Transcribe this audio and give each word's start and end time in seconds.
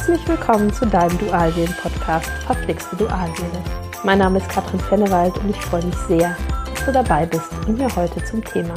Herzlich 0.00 0.28
willkommen 0.28 0.72
zu 0.72 0.86
deinem 0.86 1.18
Dualseelen-Podcast 1.18 2.30
Verflixte 2.46 2.96
Dualseele. 2.96 3.62
Mein 4.02 4.20
Name 4.20 4.38
ist 4.38 4.48
Katrin 4.48 4.80
Fennewald 4.80 5.36
und 5.36 5.50
ich 5.50 5.60
freue 5.60 5.84
mich 5.84 5.94
sehr, 6.08 6.34
dass 6.64 6.86
du 6.86 6.90
dabei 6.90 7.26
bist 7.26 7.52
und 7.68 7.76
mir 7.76 7.94
heute 7.94 8.24
zum 8.24 8.42
Thema 8.42 8.72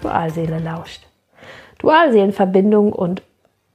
Dualseele 0.00 0.60
lauscht. 0.60 1.08
Dualseelenverbindung 1.80 2.92
und 2.92 3.20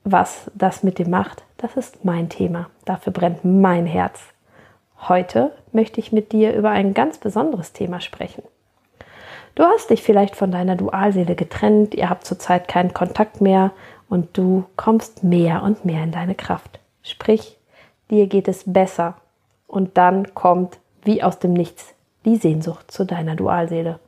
was 0.06 0.50
das 0.56 0.84
mit 0.84 0.98
dir 0.98 1.10
macht, 1.10 1.44
das 1.58 1.76
ist 1.76 2.06
mein 2.06 2.30
Thema. 2.30 2.70
Dafür 2.86 3.12
brennt 3.12 3.44
mein 3.44 3.86
Herz. 3.86 4.22
Heute 5.10 5.52
möchte 5.74 6.00
ich 6.00 6.14
mit 6.14 6.32
dir 6.32 6.54
über 6.54 6.70
ein 6.70 6.94
ganz 6.94 7.18
besonderes 7.18 7.74
Thema 7.74 8.00
sprechen. 8.00 8.44
Du 9.56 9.64
hast 9.64 9.90
dich 9.90 10.02
vielleicht 10.02 10.38
von 10.38 10.50
deiner 10.50 10.78
Dualseele 10.78 11.36
getrennt, 11.36 11.94
ihr 11.94 12.10
habt 12.10 12.26
zurzeit 12.26 12.70
keinen 12.70 12.94
Kontakt 12.94 13.42
mehr 13.42 13.72
und 14.08 14.38
du 14.38 14.64
kommst 14.78 15.26
mehr 15.26 15.62
und 15.62 15.84
mehr 15.84 16.02
in 16.02 16.14
deine 16.14 16.36
Kraft. 16.36 16.80
Sprich, 17.06 17.56
dir 18.10 18.26
geht 18.26 18.48
es 18.48 18.64
besser 18.66 19.14
und 19.68 19.96
dann 19.96 20.34
kommt 20.34 20.80
wie 21.04 21.22
aus 21.22 21.38
dem 21.38 21.54
Nichts 21.54 21.94
die 22.26 22.36
Sehnsucht 22.36 22.90
zu 22.90 23.06
deiner 23.06 23.36
Dualseele. 23.36 24.00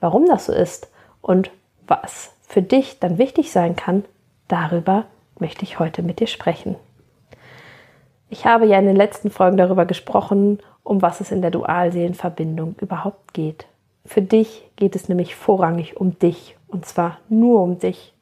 Warum 0.00 0.26
das 0.26 0.44
so 0.44 0.52
ist 0.52 0.90
und 1.22 1.50
was 1.86 2.34
für 2.46 2.60
dich 2.60 3.00
dann 3.00 3.16
wichtig 3.16 3.50
sein 3.52 3.74
kann, 3.74 4.04
darüber 4.48 5.06
möchte 5.38 5.62
ich 5.64 5.78
heute 5.78 6.02
mit 6.02 6.20
dir 6.20 6.26
sprechen. 6.26 6.76
Ich 8.28 8.44
habe 8.44 8.66
ja 8.66 8.78
in 8.78 8.86
den 8.86 8.96
letzten 8.96 9.30
Folgen 9.30 9.56
darüber 9.56 9.86
gesprochen, 9.86 10.58
um 10.82 11.00
was 11.00 11.22
es 11.22 11.32
in 11.32 11.40
der 11.40 11.50
Dualseelenverbindung 11.50 12.74
überhaupt 12.82 13.32
geht. 13.32 13.66
Für 14.04 14.20
dich 14.20 14.68
geht 14.76 14.94
es 14.94 15.08
nämlich 15.08 15.34
vorrangig 15.34 15.96
um 15.96 16.18
dich 16.18 16.54
und 16.68 16.84
zwar 16.84 17.16
nur 17.30 17.62
um 17.62 17.78
dich. 17.78 18.12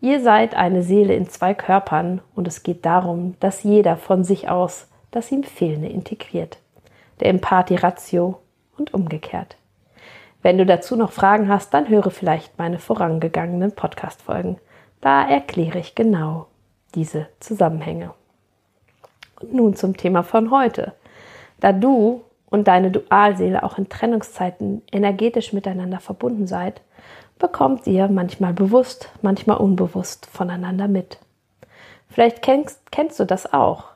Ihr 0.00 0.20
seid 0.22 0.54
eine 0.54 0.82
Seele 0.82 1.14
in 1.14 1.28
zwei 1.28 1.52
Körpern 1.52 2.22
und 2.34 2.48
es 2.48 2.62
geht 2.62 2.86
darum, 2.86 3.34
dass 3.40 3.62
jeder 3.62 3.96
von 3.96 4.24
sich 4.24 4.48
aus 4.48 4.88
das 5.10 5.30
ihm 5.30 5.42
Fehlende 5.42 5.88
integriert. 5.88 6.58
Der 7.20 7.28
Empath 7.28 7.68
die 7.68 7.76
Ratio 7.76 8.38
und 8.78 8.94
umgekehrt. 8.94 9.56
Wenn 10.42 10.56
du 10.56 10.64
dazu 10.64 10.96
noch 10.96 11.12
Fragen 11.12 11.48
hast, 11.48 11.74
dann 11.74 11.88
höre 11.88 12.10
vielleicht 12.10 12.58
meine 12.58 12.78
vorangegangenen 12.78 13.72
Podcast-Folgen. 13.72 14.58
Da 15.02 15.28
erkläre 15.28 15.78
ich 15.78 15.94
genau 15.94 16.46
diese 16.94 17.26
Zusammenhänge. 17.40 18.14
Und 19.40 19.52
nun 19.52 19.74
zum 19.76 19.96
Thema 19.96 20.22
von 20.22 20.50
heute. 20.50 20.94
Da 21.60 21.72
du 21.72 22.22
und 22.48 22.68
deine 22.68 22.90
Dualseele 22.90 23.62
auch 23.62 23.76
in 23.76 23.90
Trennungszeiten 23.90 24.82
energetisch 24.90 25.52
miteinander 25.52 26.00
verbunden 26.00 26.46
seid, 26.46 26.80
bekommt 27.40 27.88
ihr 27.88 28.06
manchmal 28.06 28.52
bewusst, 28.52 29.10
manchmal 29.22 29.56
unbewusst 29.56 30.26
voneinander 30.26 30.86
mit. 30.86 31.18
Vielleicht 32.08 32.42
kennst, 32.42 32.92
kennst 32.92 33.18
du 33.18 33.24
das 33.24 33.52
auch. 33.52 33.86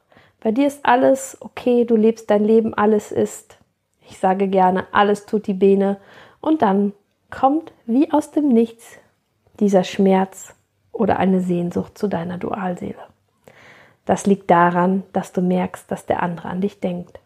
Bei 0.43 0.51
dir 0.51 0.67
ist 0.67 0.85
alles 0.85 1.37
okay, 1.41 1.85
du 1.85 1.95
lebst 1.95 2.31
dein 2.31 2.45
Leben, 2.45 2.75
alles 2.75 3.13
ist, 3.13 3.59
ich 4.09 4.19
sage 4.19 4.49
gerne, 4.49 4.87
alles 4.93 5.27
tut 5.27 5.47
die 5.47 5.55
Bene 5.55 5.99
und 6.41 6.63
dann 6.63 6.93
kommt 7.31 7.73
wie 7.87 8.13
aus 8.13 8.33
dem 8.33 8.49
Nichts 8.49 8.99
dieser 9.61 9.85
Schmerz 9.85 10.55
oder 10.93 11.19
eine 11.19 11.41
Sehnsucht 11.41 11.97
zu 11.97 12.09
deiner 12.09 12.39
Dualseele. 12.39 12.99
Das 14.05 14.27
liegt 14.27 14.51
daran, 14.51 15.03
dass 15.13 15.33
du 15.33 15.41
merkst, 15.41 15.91
dass 15.91 16.07
der 16.07 16.23
andere 16.23 16.49
an 16.49 16.61
dich 16.61 16.81
denkt. 16.81 17.21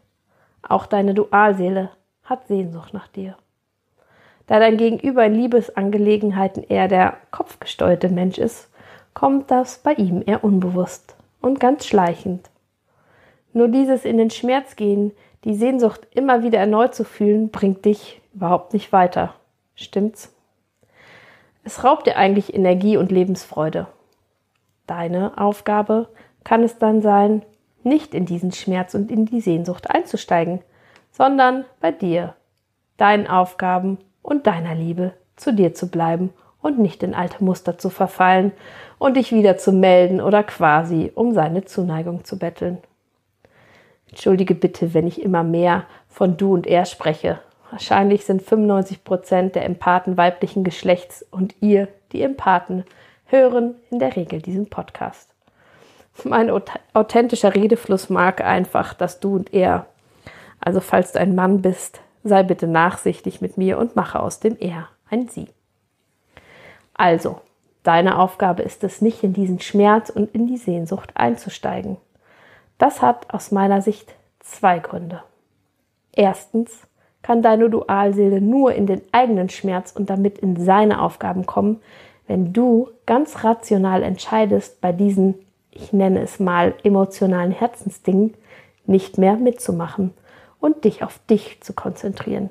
Auch 0.63 0.87
deine 0.87 1.15
Dualseele 1.15 1.91
hat 2.25 2.47
Sehnsucht 2.47 2.95
nach 2.95 3.09
dir. 3.09 3.37
Da 4.49 4.59
dein 4.59 4.79
Gegenüber 4.79 5.25
in 5.27 5.35
Liebesangelegenheiten 5.35 6.65
eher 6.65 6.89
der 6.89 7.19
kopfgesteuerte 7.31 8.09
Mensch 8.09 8.39
ist, 8.39 8.71
kommt 9.15 9.51
das 9.51 9.79
bei 9.79 9.93
ihm 9.93 10.23
eher 10.25 10.43
unbewusst 10.43 11.17
und 11.41 11.61
ganz 11.61 11.87
schleichend. 11.87 12.51
Nur 13.53 13.69
dieses 13.69 14.05
in 14.05 14.17
den 14.17 14.31
Schmerz 14.31 14.75
gehen, 14.75 15.13
die 15.45 15.55
Sehnsucht 15.55 16.07
immer 16.15 16.43
wieder 16.43 16.59
erneut 16.59 16.95
zu 16.95 17.05
fühlen, 17.05 17.51
bringt 17.51 17.85
dich 17.85 18.21
überhaupt 18.35 18.73
nicht 18.73 18.91
weiter. 18.91 19.35
Stimmt's? 19.75 20.35
Es 21.63 21.85
raubt 21.85 22.07
dir 22.07 22.17
eigentlich 22.17 22.55
Energie 22.55 22.97
und 22.97 23.13
Lebensfreude. 23.13 23.87
Deine 24.87 25.37
Aufgabe 25.37 26.09
kann 26.43 26.63
es 26.63 26.79
dann 26.79 27.03
sein, 27.03 27.43
nicht 27.83 28.15
in 28.15 28.25
diesen 28.25 28.53
Schmerz 28.53 28.95
und 28.95 29.11
in 29.11 29.27
die 29.27 29.43
Sehnsucht 29.43 29.91
einzusteigen, 29.91 30.61
sondern 31.13 31.67
bei 31.81 31.93
dir, 31.93 32.35
deinen 32.97 33.27
Aufgaben 33.27 33.99
und 34.29 34.47
deiner 34.47 34.75
Liebe 34.75 35.13
zu 35.37 35.55
dir 35.55 35.73
zu 35.73 35.89
bleiben 35.89 36.35
und 36.61 36.79
nicht 36.79 37.03
in 37.03 37.15
alte 37.15 37.43
Muster 37.43 37.79
zu 37.79 37.89
verfallen 37.89 38.53
und 38.99 39.17
dich 39.17 39.33
wieder 39.33 39.57
zu 39.57 39.73
melden 39.73 40.21
oder 40.21 40.43
quasi 40.43 41.11
um 41.15 41.33
seine 41.33 41.65
Zuneigung 41.65 42.27
zu 42.27 42.39
betteln. 42.39 42.77
Entschuldige 44.11 44.55
bitte, 44.55 44.93
wenn 44.93 45.07
ich 45.07 45.23
immer 45.23 45.45
mehr 45.45 45.85
von 46.09 46.37
du 46.37 46.53
und 46.53 46.67
er 46.67 46.85
spreche. 46.85 47.39
Wahrscheinlich 47.71 48.27
sind 48.27 48.43
95 48.43 49.03
Prozent 49.03 49.55
der 49.55 49.65
Empathen 49.65 50.19
weiblichen 50.19 50.63
Geschlechts 50.63 51.25
und 51.31 51.55
ihr, 51.61 51.89
die 52.13 52.23
Empathen, 52.23 52.85
hören 53.27 53.77
in 53.91 53.99
der 53.99 54.15
Regel 54.15 54.43
diesen 54.43 54.69
Podcast. 54.69 55.31
Mein 56.25 56.51
authentischer 56.93 57.55
Redefluss 57.55 58.11
mag 58.11 58.43
einfach 58.43 58.93
dass 58.93 59.21
du 59.21 59.37
und 59.37 59.55
er. 59.55 59.87
Also 60.61 60.81
falls 60.81 61.13
du 61.13 61.21
ein 61.21 61.35
Mann 61.35 61.63
bist, 61.63 62.01
sei 62.29 62.43
bitte 62.43 62.67
nachsichtig 62.67 63.41
mit 63.41 63.59
mir 63.59 63.79
und 63.79 63.97
mache 63.97 64.21
aus 64.21 64.41
dem 64.41 64.57
Er 64.59 64.89
ein 65.11 65.29
Sie. 65.29 65.49
Also, 66.95 67.41
deine 67.83 68.19
Aufgabe 68.19 68.63
ist 68.63 68.85
es 68.85 69.01
nicht, 69.01 69.23
in 69.23 69.33
diesen 69.33 69.61
Schmerz 69.61 70.11
und 70.11 70.35
in 70.35 70.47
die 70.47 70.57
Sehnsucht 70.57 71.11
einzusteigen. 71.15 71.97
Das 72.77 73.03
hat 73.03 73.33
aus 73.33 73.51
meiner 73.51 73.83
Sicht 73.83 74.15
zwei 74.41 74.79
Gründe. 74.79 75.23
Erstens 76.13 76.87
kann 77.23 77.43
deine 77.43 77.71
Dualseele 77.71 78.41
nur 78.41 78.75
in 78.75 78.87
den 78.87 79.03
eigenen 79.13 79.49
Schmerz 79.49 79.93
und 79.93 80.11
damit 80.11 80.39
in 80.39 80.57
seine 80.57 81.03
Aufgaben 81.03 81.47
kommen, 81.47 81.81
wenn 82.27 82.53
du 82.53 82.91
ganz 83.07 83.43
rational 83.45 84.03
entscheidest, 84.03 84.81
bei 84.81 84.93
diesen, 84.93 85.35
ich 85.71 85.93
nenne 85.93 86.21
es 86.21 86.39
mal, 86.39 86.75
emotionalen 86.85 87.53
Herzensdingen 87.53 88.35
nicht 88.87 89.19
mehr 89.19 89.37
mitzumachen 89.37 90.13
und 90.61 90.85
dich 90.85 91.03
auf 91.03 91.21
dich 91.31 91.61
zu 91.61 91.73
konzentrieren. 91.73 92.51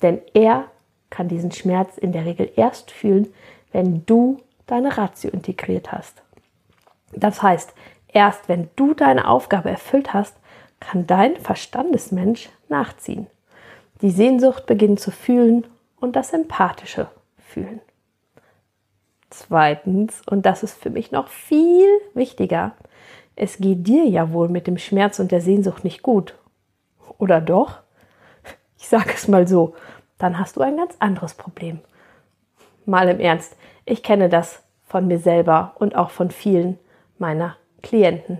Denn 0.00 0.20
er 0.34 0.64
kann 1.10 1.28
diesen 1.28 1.52
Schmerz 1.52 1.98
in 1.98 2.12
der 2.12 2.24
Regel 2.24 2.50
erst 2.56 2.90
fühlen, 2.90 3.32
wenn 3.72 4.04
du 4.06 4.38
deine 4.66 4.96
Ratio 4.96 5.30
integriert 5.30 5.92
hast. 5.92 6.22
Das 7.12 7.42
heißt, 7.42 7.74
erst 8.08 8.48
wenn 8.48 8.70
du 8.76 8.94
deine 8.94 9.28
Aufgabe 9.28 9.70
erfüllt 9.70 10.14
hast, 10.14 10.36
kann 10.80 11.06
dein 11.06 11.36
Verstandesmensch 11.36 12.48
nachziehen. 12.68 13.26
Die 14.00 14.10
Sehnsucht 14.10 14.66
beginnt 14.66 15.00
zu 15.00 15.10
fühlen 15.10 15.66
und 16.00 16.16
das 16.16 16.32
Empathische 16.32 17.08
fühlen. 17.38 17.80
Zweitens, 19.30 20.22
und 20.28 20.44
das 20.44 20.62
ist 20.62 20.74
für 20.74 20.90
mich 20.90 21.12
noch 21.12 21.28
viel 21.28 21.86
wichtiger, 22.14 22.72
es 23.36 23.58
geht 23.58 23.86
dir 23.86 24.04
ja 24.04 24.32
wohl 24.32 24.48
mit 24.48 24.66
dem 24.66 24.76
Schmerz 24.76 25.18
und 25.18 25.32
der 25.32 25.40
Sehnsucht 25.40 25.84
nicht 25.84 26.02
gut 26.02 26.34
oder 27.22 27.40
doch? 27.40 27.78
Ich 28.76 28.88
sage 28.88 29.12
es 29.14 29.28
mal 29.28 29.46
so, 29.46 29.76
dann 30.18 30.40
hast 30.40 30.56
du 30.56 30.60
ein 30.60 30.76
ganz 30.76 30.96
anderes 30.98 31.34
Problem. 31.34 31.78
Mal 32.84 33.08
im 33.08 33.20
Ernst, 33.20 33.56
ich 33.84 34.02
kenne 34.02 34.28
das 34.28 34.60
von 34.84 35.06
mir 35.06 35.20
selber 35.20 35.72
und 35.76 35.94
auch 35.94 36.10
von 36.10 36.32
vielen 36.32 36.80
meiner 37.18 37.56
Klienten. 37.80 38.38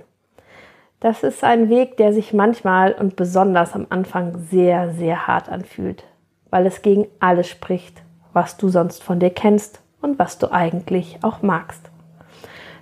Das 0.98 1.22
ist 1.22 1.44
ein 1.44 1.68
Weg, 1.68 1.96
der 1.96 2.12
sich 2.12 2.32
manchmal 2.32 2.92
und 2.92 3.14
besonders 3.14 3.74
am 3.74 3.86
Anfang 3.88 4.36
sehr, 4.50 4.90
sehr 4.90 5.28
hart 5.28 5.48
anfühlt, 5.48 6.02
weil 6.50 6.66
es 6.66 6.82
gegen 6.82 7.06
alles 7.20 7.48
spricht, 7.48 8.02
was 8.32 8.56
du 8.56 8.68
sonst 8.68 9.04
von 9.04 9.20
dir 9.20 9.30
kennst 9.30 9.80
und 10.00 10.18
was 10.18 10.38
du 10.38 10.50
eigentlich 10.50 11.18
auch 11.22 11.40
magst. 11.42 11.88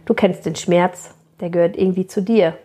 Du 0.06 0.14
kennst 0.14 0.46
den 0.46 0.56
Schmerz, 0.56 1.14
der 1.40 1.50
gehört 1.50 1.76
irgendwie 1.76 2.06
zu 2.06 2.22
dir. 2.22 2.56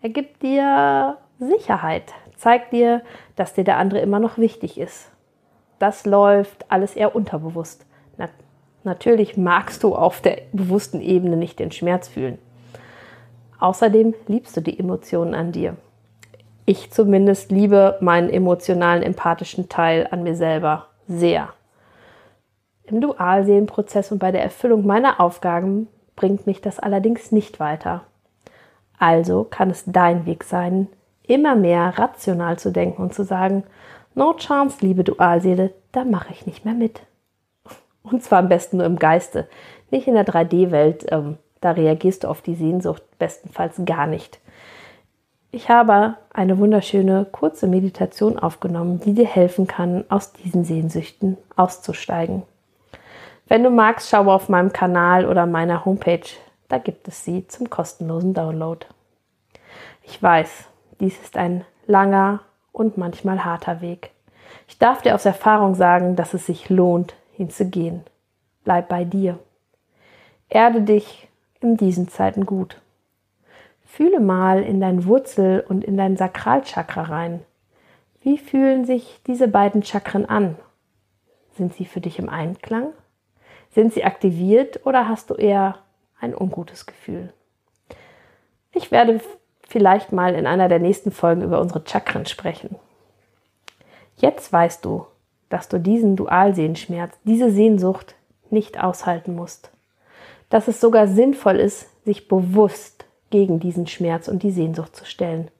Er 0.00 0.10
gibt 0.10 0.44
dir 0.44 1.18
Sicherheit, 1.40 2.12
zeigt 2.36 2.72
dir, 2.72 3.02
dass 3.36 3.54
dir 3.54 3.64
der 3.64 3.78
andere 3.78 4.00
immer 4.00 4.20
noch 4.20 4.38
wichtig 4.38 4.78
ist. 4.78 5.10
Das 5.78 6.06
läuft 6.06 6.70
alles 6.70 6.94
eher 6.94 7.14
unterbewusst. 7.14 7.84
Na, 8.16 8.28
natürlich 8.84 9.36
magst 9.36 9.82
du 9.82 9.94
auf 9.94 10.20
der 10.20 10.38
bewussten 10.52 11.00
Ebene 11.00 11.36
nicht 11.36 11.58
den 11.58 11.72
Schmerz 11.72 12.08
fühlen. 12.08 12.38
Außerdem 13.58 14.14
liebst 14.26 14.56
du 14.56 14.60
die 14.60 14.78
Emotionen 14.78 15.34
an 15.34 15.52
dir. 15.52 15.76
Ich 16.66 16.90
zumindest 16.90 17.50
liebe 17.50 17.98
meinen 18.00 18.30
emotionalen, 18.30 19.02
empathischen 19.02 19.68
Teil 19.68 20.08
an 20.10 20.22
mir 20.22 20.34
selber 20.34 20.86
sehr. 21.06 21.50
Im 22.84 23.00
Dualseelenprozess 23.00 24.12
und 24.12 24.18
bei 24.18 24.32
der 24.32 24.42
Erfüllung 24.42 24.86
meiner 24.86 25.20
Aufgaben 25.20 25.88
bringt 26.16 26.46
mich 26.46 26.60
das 26.60 26.78
allerdings 26.78 27.32
nicht 27.32 27.60
weiter. 27.60 28.02
Also 28.98 29.44
kann 29.44 29.70
es 29.70 29.84
dein 29.86 30.26
Weg 30.26 30.44
sein, 30.44 30.88
immer 31.26 31.56
mehr 31.56 31.98
rational 31.98 32.58
zu 32.58 32.70
denken 32.70 33.02
und 33.02 33.14
zu 33.14 33.24
sagen, 33.24 33.64
no 34.14 34.34
chance, 34.34 34.78
liebe 34.80 35.04
Dualseele, 35.04 35.72
da 35.92 36.04
mache 36.04 36.32
ich 36.32 36.46
nicht 36.46 36.64
mehr 36.64 36.74
mit. 36.74 37.00
Und 38.02 38.22
zwar 38.22 38.40
am 38.40 38.48
besten 38.48 38.78
nur 38.78 38.86
im 38.86 38.98
Geiste, 38.98 39.48
nicht 39.90 40.06
in 40.06 40.14
der 40.14 40.26
3D-Welt, 40.26 41.06
ähm, 41.10 41.38
Da 41.60 41.70
reagierst 41.70 42.24
du 42.24 42.28
auf 42.28 42.42
die 42.42 42.56
Sehnsucht 42.56 43.02
bestenfalls 43.18 43.80
gar 43.86 44.06
nicht. 44.06 44.38
Ich 45.50 45.70
habe 45.70 46.16
eine 46.32 46.58
wunderschöne 46.58 47.26
kurze 47.30 47.68
Meditation 47.68 48.38
aufgenommen, 48.38 49.00
die 49.00 49.14
dir 49.14 49.26
helfen 49.26 49.66
kann, 49.66 50.04
aus 50.10 50.32
diesen 50.32 50.64
Sehnsüchten 50.64 51.38
auszusteigen. 51.56 52.42
Wenn 53.46 53.62
du 53.62 53.70
magst, 53.70 54.10
schau 54.10 54.30
auf 54.30 54.48
meinem 54.48 54.72
Kanal 54.72 55.26
oder 55.26 55.46
meiner 55.46 55.84
Homepage. 55.84 56.28
Da 56.68 56.78
gibt 56.78 57.08
es 57.08 57.24
sie 57.24 57.46
zum 57.46 57.70
kostenlosen 57.70 58.34
Download. 58.34 58.84
Ich 60.02 60.22
weiß, 60.22 60.66
dies 61.00 61.20
ist 61.20 61.36
ein 61.36 61.64
langer 61.86 62.40
und 62.72 62.96
manchmal 62.96 63.44
harter 63.44 63.80
Weg. 63.80 64.10
Ich 64.68 64.78
darf 64.78 65.02
dir 65.02 65.14
aus 65.14 65.24
Erfahrung 65.24 65.74
sagen, 65.74 66.16
dass 66.16 66.34
es 66.34 66.46
sich 66.46 66.70
lohnt, 66.70 67.14
hinzugehen. 67.32 68.02
Bleib 68.64 68.88
bei 68.88 69.04
dir. 69.04 69.38
Erde 70.48 70.82
dich 70.82 71.28
in 71.60 71.76
diesen 71.76 72.08
Zeiten 72.08 72.46
gut. 72.46 72.80
Fühle 73.84 74.20
mal 74.20 74.62
in 74.62 74.80
dein 74.80 75.06
Wurzel- 75.06 75.64
und 75.68 75.84
in 75.84 75.96
dein 75.96 76.16
Sakralchakra 76.16 77.02
rein. 77.02 77.44
Wie 78.22 78.38
fühlen 78.38 78.84
sich 78.84 79.20
diese 79.26 79.48
beiden 79.48 79.82
Chakren 79.82 80.26
an? 80.26 80.56
Sind 81.56 81.74
sie 81.74 81.84
für 81.84 82.00
dich 82.00 82.18
im 82.18 82.28
Einklang? 82.28 82.92
Sind 83.70 83.92
sie 83.92 84.04
aktiviert 84.04 84.86
oder 84.86 85.08
hast 85.08 85.30
du 85.30 85.34
eher 85.34 85.78
ein 86.20 86.34
ungutes 86.34 86.86
Gefühl? 86.86 87.32
Ich 88.72 88.90
werde 88.90 89.20
vielleicht 89.68 90.12
mal 90.12 90.34
in 90.34 90.46
einer 90.46 90.68
der 90.68 90.78
nächsten 90.78 91.10
Folgen 91.10 91.42
über 91.42 91.60
unsere 91.60 91.82
Chakren 91.86 92.26
sprechen. 92.26 92.76
Jetzt 94.16 94.52
weißt 94.52 94.84
du, 94.84 95.06
dass 95.48 95.68
du 95.68 95.78
diesen 95.78 96.16
Dualsehenschmerz, 96.16 97.14
diese 97.24 97.50
Sehnsucht 97.50 98.14
nicht 98.50 98.82
aushalten 98.82 99.34
musst. 99.34 99.70
Dass 100.50 100.68
es 100.68 100.80
sogar 100.80 101.06
sinnvoll 101.06 101.56
ist, 101.56 101.88
sich 102.04 102.28
bewusst 102.28 103.04
gegen 103.30 103.60
diesen 103.60 103.86
Schmerz 103.86 104.28
und 104.28 104.42
die 104.42 104.50
Sehnsucht 104.50 104.94
zu 104.94 105.04
stellen. 105.04 105.50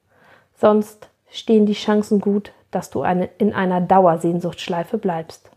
Sonst 0.56 1.08
stehen 1.30 1.66
die 1.66 1.74
Chancen 1.74 2.20
gut, 2.20 2.52
dass 2.70 2.90
du 2.90 3.02
eine, 3.02 3.28
in 3.38 3.52
einer 3.52 3.80
Dauersehnsuchtschleife 3.80 4.98
bleibst. 4.98 5.50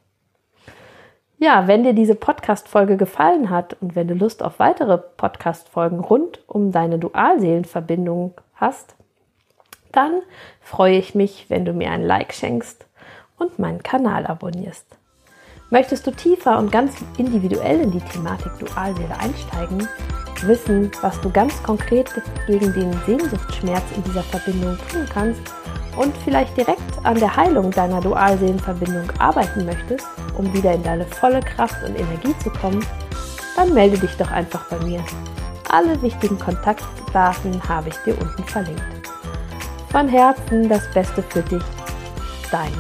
Ja, 1.40 1.68
wenn 1.68 1.84
dir 1.84 1.94
diese 1.94 2.16
Podcast-Folge 2.16 2.98
gefallen 2.98 3.52
hat 3.52 3.78
und 3.80 3.96
wenn 3.96 4.08
du 4.08 4.16
Lust 4.16 4.42
auf 4.42 4.58
weitere 4.58 4.98
Podcast-Folgen 4.98 6.00
rund 6.00 6.40
um 6.48 6.72
deine 6.72 6.98
Dualseelenverbindung 6.98 8.34
hast, 8.56 8.96
dann 9.92 10.24
freue 10.62 10.98
ich 10.98 11.14
mich, 11.14 11.46
wenn 11.50 11.64
du 11.64 11.74
mir 11.74 11.92
ein 11.92 12.02
Like 12.02 12.34
schenkst 12.34 12.88
und 13.38 13.60
meinen 13.60 13.84
Kanal 13.84 14.26
abonnierst. 14.26 14.88
Möchtest 15.70 16.08
du 16.08 16.12
tiefer 16.12 16.58
und 16.58 16.72
ganz 16.72 16.96
individuell 17.20 17.82
in 17.82 17.92
die 17.92 18.02
Thematik 18.02 18.54
Dualseele 18.58 19.20
einsteigen, 19.20 19.88
wissen, 20.42 20.90
was 21.02 21.22
du 21.22 21.30
ganz 21.30 21.62
konkret 21.62 22.10
gegen 22.48 22.74
den 22.74 22.92
Sehnsuchtsschmerz 23.06 23.84
in 23.96 24.04
dieser 24.04 24.24
Verbindung 24.24 24.76
tun 24.90 25.06
kannst 25.14 25.54
und 25.98 26.16
vielleicht 26.24 26.56
direkt 26.56 26.82
an 27.04 27.20
der 27.20 27.36
Heilung 27.36 27.72
deiner 27.72 28.00
Dualseelenverbindung 28.02 29.10
arbeiten 29.20 29.66
möchtest, 29.66 30.08
um 30.38 30.52
wieder 30.54 30.74
in 30.74 30.84
deine 30.84 31.06
volle 31.06 31.42
Kraft 31.42 31.84
und 31.84 32.00
Energie 32.00 32.38
zu 32.40 32.50
kommen, 32.50 32.86
dann 33.56 33.74
melde 33.74 33.98
dich 33.98 34.16
doch 34.18 34.32
einfach 34.32 34.70
bei 34.70 34.78
mir. 34.86 35.04
Alle 35.70 36.02
wichtigen 36.02 36.40
Kontaktdaten 36.40 37.62
habe 37.68 37.90
ich 37.90 37.98
dir 38.06 38.18
unten 38.22 38.44
verlinkt. 38.44 38.82
Von 39.90 40.08
Herzen 40.08 40.70
das 40.70 40.90
Beste 40.94 41.24
für 41.24 41.42
dich, 41.42 41.64
deine 42.52 42.72